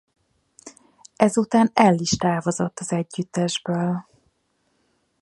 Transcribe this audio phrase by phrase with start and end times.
[1.15, 4.05] Ezután Elle is távozott az együttesből.